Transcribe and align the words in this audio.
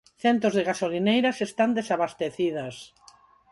Centos 0.23 0.53
de 0.57 0.63
gasolineiras 0.69 1.37
están 1.47 1.69
desabastecidas. 1.77 2.75